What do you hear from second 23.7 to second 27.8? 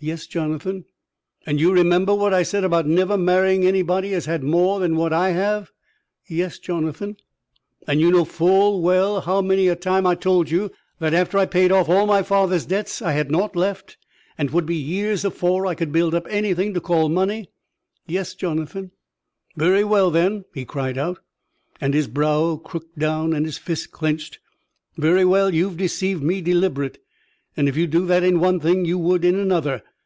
clenched. "Very well, you've deceived me deliberate, and if